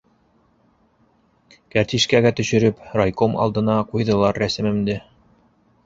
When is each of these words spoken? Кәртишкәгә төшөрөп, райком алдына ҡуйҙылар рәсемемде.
Кәртишкәгә 1.77 2.33
төшөрөп, 2.41 2.81
райком 3.03 3.39
алдына 3.45 3.79
ҡуйҙылар 3.93 4.45
рәсемемде. 4.47 5.03